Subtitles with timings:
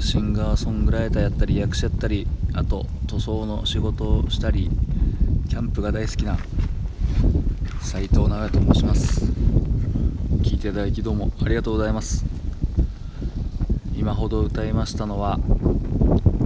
[0.00, 4.70] シンガーソングライターやったり役者やったりあと塗装の仕事をしたり
[5.48, 6.38] キャンプが大好きな
[7.80, 9.24] 斉藤直也と申します。
[10.42, 12.24] 聞いていただきどうもありがとうございます。
[13.96, 15.38] 今ほど歌いましたのは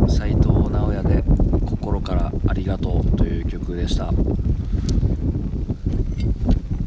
[0.09, 1.25] 斉藤直也で
[1.67, 4.13] 「心からありがとう」という曲でした。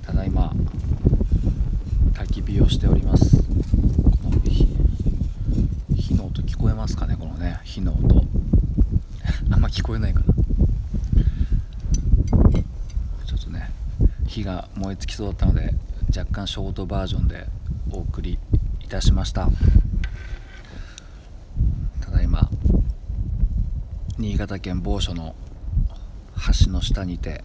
[0.03, 0.53] ただいま
[2.13, 4.67] 焚き火をしておりますこの火
[5.95, 8.23] 火の音聞こえますかねこのね火の音
[9.45, 10.25] あんま聞こえないかな。
[13.25, 13.71] ちょっとね
[14.27, 15.73] 火が燃え尽きそうだったので
[16.15, 17.47] 若干ショートバージョンで
[17.89, 18.37] お送り
[18.81, 19.47] いたしました。
[22.01, 22.49] ただいま
[24.17, 25.35] 新潟県某所の
[26.65, 27.43] 橋の下にて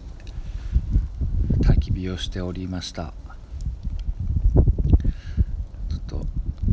[1.61, 3.13] 焚き火をしておりました。
[5.89, 6.17] ちょっと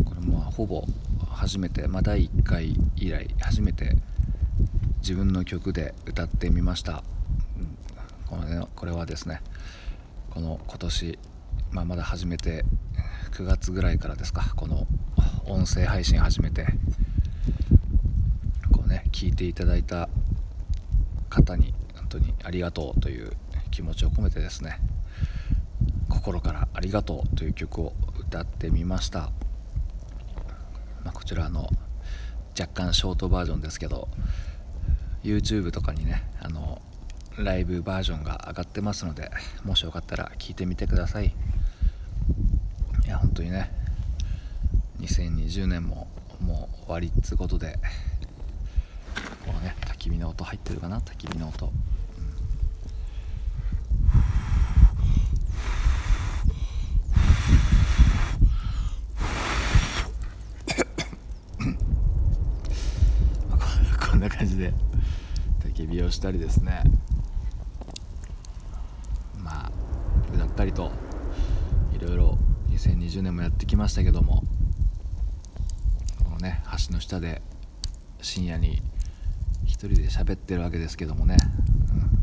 [0.05, 0.85] これもほぼ
[1.31, 3.97] 初めて、まあ、第1回以来初めて
[5.05, 7.05] 自分の曲で歌ってみました。
[8.27, 9.43] この、ね、これはですね
[10.31, 11.19] この今年、
[11.73, 12.65] まあ、まだ始めて
[13.33, 14.87] 9月ぐらいからですかこの
[15.45, 16.65] 音声配信始めて
[18.73, 20.09] こうね聞いていただいた
[21.29, 23.31] 方に本当にありがとうという
[23.73, 24.81] 気持ちを込めてですね
[26.09, 29.31] 心からありがとうという曲を歌ってみました、
[31.05, 31.69] まあ、こちらの
[32.59, 34.09] 若干ショートバージョンですけど
[35.25, 36.81] YouTube とかにねあの
[37.39, 39.31] ライブバージョンが上がってますので
[39.65, 41.35] もしよかったら聞いてみてください。
[43.05, 43.71] いや本当にね
[45.01, 46.07] 2020年も
[46.41, 47.79] もう終わりっつうことで
[49.47, 51.01] このね焚き火の音入ってるかな？
[51.01, 51.73] 焚き火の音、
[63.51, 64.73] まあここんな感じで。
[65.61, 66.83] 焚き火をしたりですね。
[69.39, 69.73] まあ
[70.35, 70.93] 歌ったりと
[71.95, 72.39] いろいろ
[72.71, 74.43] 2020年もやってきましたけども。
[76.25, 77.43] このね橋の下で
[78.21, 78.83] 深夜に
[79.65, 81.37] 一人で喋ってるわけですけどもね、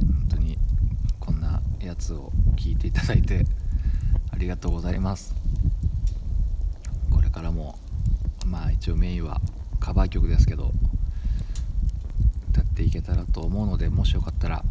[0.02, 0.58] うん、本当に
[1.20, 3.46] こんなやつを聞いていただいて
[4.32, 5.34] ありがとうございます。
[7.10, 7.80] これからも
[8.46, 9.40] まあ一応メインは
[9.80, 10.72] カバー曲ですけど。
[12.72, 14.64] っていけたらと思うのでもしよかったら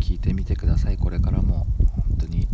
[0.00, 0.96] 聞いてみてください。
[0.96, 1.66] これからも
[2.08, 2.48] 本当に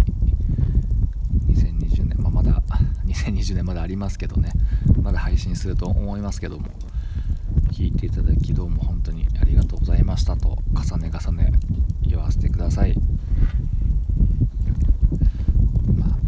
[1.49, 2.63] 2020年、まあ、まだ
[3.07, 4.53] 2020年まだありますけどね。
[5.03, 6.67] まだ配信すると思いますけども
[7.73, 11.53] 聞いていただきどうも本当にありがとうございましたと重ね重ね
[12.03, 12.95] 言わせてください。
[15.97, 16.19] まあ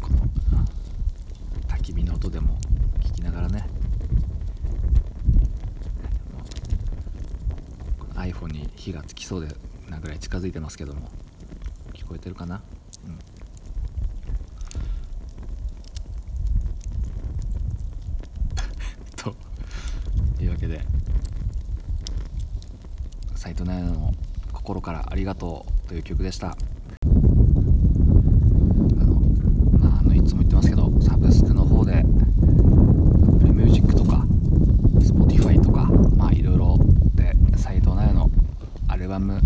[0.00, 0.18] この
[1.68, 2.58] 焚き火の音でも
[3.00, 3.64] 聞きながらね
[7.98, 9.54] この iPhone に火がつきそうで
[9.90, 11.08] なぐらい近づいてますけども。
[11.92, 12.60] 聞こえてるかな？
[13.06, 13.18] うん。
[19.16, 19.34] と
[20.42, 20.80] いうわけで
[23.34, 24.14] 斉藤奈々の
[24.54, 26.56] 「心からありがとう」という曲でしたあ
[29.04, 29.20] の
[29.78, 34.24] まああのいつも言ってますけどサブスクの方で Apple Music とか
[35.00, 35.84] Spotify とか
[36.16, 36.78] まあいろいろ
[37.14, 38.30] で斉藤奈々の
[39.18, 39.40] アルバム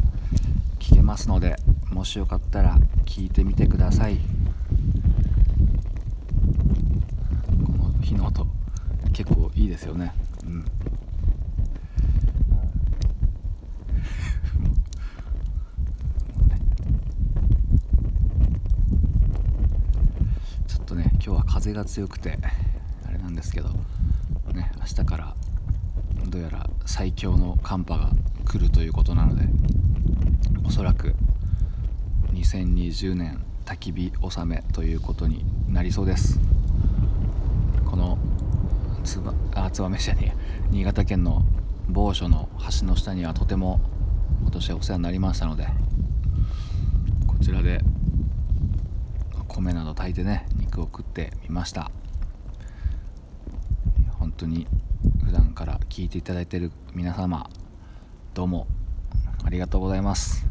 [0.79, 1.57] 聴けますので
[1.91, 4.19] もしよかったら聴いてみてください。
[7.65, 8.47] この火の音
[9.15, 10.13] 結構いいですよね。
[10.45, 10.65] うん。
[20.67, 22.39] ちょっとね今日は風が強くて
[23.07, 23.71] あれなんですけど
[24.53, 25.35] ね明日から
[26.29, 28.11] どうやら最強の寒波が
[28.45, 29.49] 来るということなので
[30.65, 31.15] おそらく
[32.33, 36.41] 2020年焚き火納めということになりそうです。
[37.87, 38.19] この
[39.05, 40.37] つばあ燕市じゃね
[40.71, 41.43] 新潟県の
[41.89, 42.49] 某所の
[42.81, 43.81] 橋の下にはとても
[44.41, 45.67] 今年はお世話になりましたので
[47.27, 47.81] こちらで
[49.49, 51.91] 米など炊いてね肉を食ってみました。
[54.19, 54.67] 本当に
[55.25, 57.51] 普段から聞いていただいている皆様
[58.35, 58.67] どうも
[59.45, 60.47] ありがとうございます。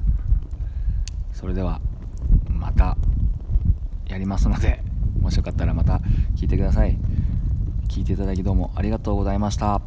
[1.33, 1.81] それでは
[2.47, 2.95] また
[4.05, 4.83] やりますので
[5.19, 5.99] もしよかったらまた
[6.35, 6.99] 聞いてください。
[7.87, 9.81] 聞いていただきどうもありがとうございました。